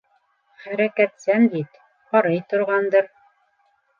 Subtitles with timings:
[0.61, 1.77] Хәрәкәтсән бит,
[2.21, 3.13] арый торғандыр...